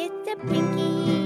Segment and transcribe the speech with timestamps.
[0.00, 1.17] It's a Pinkie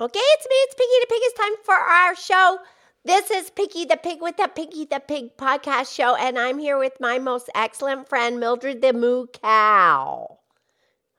[0.00, 1.20] Okay, it's me, it's Pinkie the Pig.
[1.22, 2.58] It's time for our show.
[3.04, 6.78] This is Pinkie the Pig with the Pinkie the Pig podcast show, and I'm here
[6.78, 10.38] with my most excellent friend, Mildred the Moo Cow.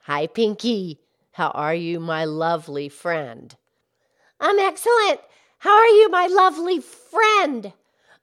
[0.03, 1.01] Hi, Pinkie.
[1.33, 3.53] How are you, my lovely friend?
[4.39, 5.19] I'm excellent.
[5.57, 7.73] How are you, my lovely friend?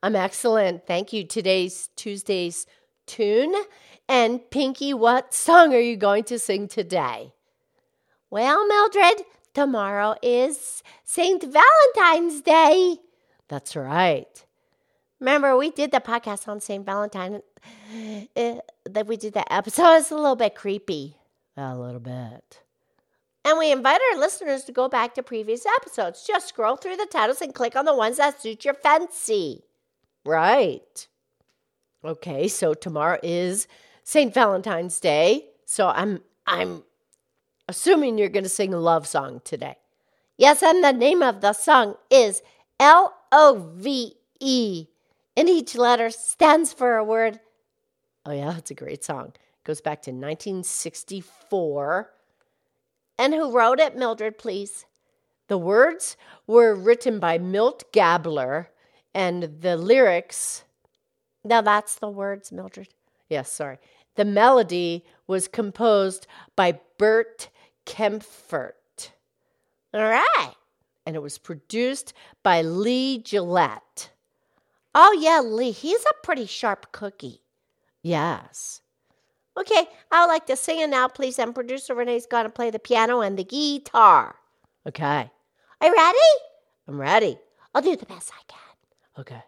[0.02, 0.87] I'm excellent.
[0.87, 1.24] Thank you.
[1.24, 2.66] Today's Tuesday's
[3.04, 3.54] tune.
[4.09, 7.34] And Pinkie, what song are you going to sing today?
[8.30, 9.26] Well, Mildred,
[9.57, 11.43] tomorrow is St.
[11.43, 12.99] Valentine's Day.
[13.49, 14.45] That's right.
[15.18, 16.85] Remember, we did the podcast on St.
[16.85, 17.40] Valentine.
[18.37, 19.96] Uh, that we did that episode.
[20.01, 21.16] It's a little bit creepy.
[21.57, 22.60] A little bit.
[23.46, 26.26] And we invite our listeners to go back to previous episodes.
[26.26, 29.65] Just scroll through the titles and click on the ones that suit your fancy.
[30.26, 31.09] Right.
[32.04, 33.68] Okay, so tomorrow is
[34.04, 34.35] St.
[34.35, 35.46] Valentine's Day.
[35.65, 36.82] So I'm I'm
[37.69, 39.77] assuming you're going to sing a love song today.
[40.37, 42.43] Yes, and the name of the song is
[42.79, 44.87] L O V E.
[45.37, 47.41] And each letter stands for a word.
[48.25, 49.33] Oh, yeah, it's a great song.
[49.35, 52.11] It goes back to 1964.
[53.19, 54.85] And who wrote it, Mildred, please?
[55.49, 58.71] The words were written by Milt Gabler,
[59.15, 60.65] and the lyrics.
[61.45, 62.89] Now, that's the words, Mildred.
[63.29, 63.79] Yes, sorry.
[64.17, 67.49] The melody was composed by Bert
[67.87, 68.72] Kaempfert.
[69.94, 70.54] All right.
[71.06, 74.10] And it was produced by Lee Gillette.
[74.94, 75.70] Oh, yeah, Lee.
[75.70, 77.42] He's a pretty sharp cookie.
[78.02, 78.82] Yes.
[79.58, 81.38] Okay, I would like to sing it now, please.
[81.38, 84.36] And producer Renee's going to play the piano and the guitar.
[84.86, 85.30] Okay.
[85.80, 86.19] Are you ready?
[86.88, 87.38] I'm ready.
[87.75, 89.20] I'll do the best I can.
[89.20, 89.42] Okay.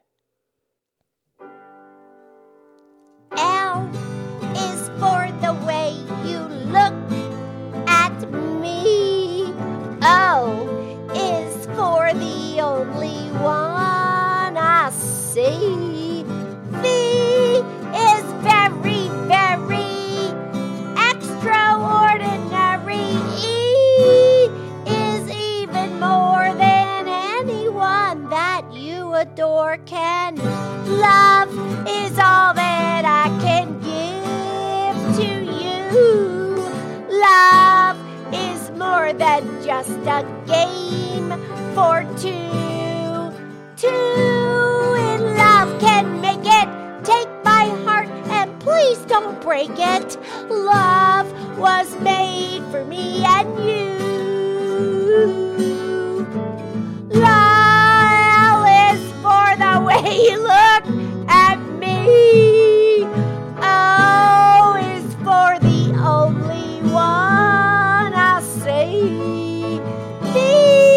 [29.86, 30.36] Can.
[31.00, 31.52] Love
[31.88, 35.28] is all that I can give to
[35.62, 35.82] you.
[37.10, 37.96] Love
[38.32, 41.30] is more than just a game
[41.74, 42.47] for two.
[60.08, 63.04] The way you look at me.
[63.60, 69.80] Oh, o is for the only one I see.
[70.32, 70.87] V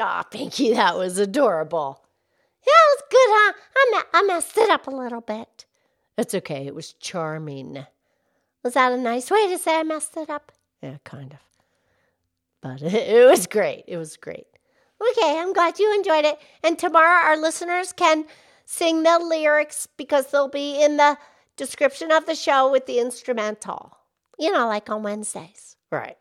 [0.00, 2.00] Aw, Pinkie, that was adorable.
[2.66, 3.52] Yeah, it was good, huh?
[3.76, 5.66] I, me- I messed it up a little bit.
[6.16, 6.66] That's okay.
[6.66, 7.86] It was charming.
[8.62, 10.52] Was that a nice way to say I messed it up?
[10.82, 11.38] Yeah, kind of.
[12.60, 13.84] But it was great.
[13.86, 14.46] It was great.
[15.10, 16.38] Okay, I'm glad you enjoyed it.
[16.62, 18.24] And tomorrow our listeners can
[18.64, 21.18] sing the lyrics because they'll be in the
[21.56, 23.98] description of the show with the instrumental.
[24.38, 25.76] You know, like on Wednesdays.
[25.92, 26.16] Right.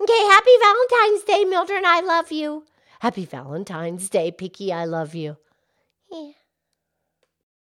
[0.00, 1.84] Okay, happy Valentine's Day, Mildred.
[1.84, 2.64] I love you.
[3.00, 4.72] Happy Valentine's Day, Picky.
[4.72, 5.38] I love you.
[6.12, 6.32] Yeah.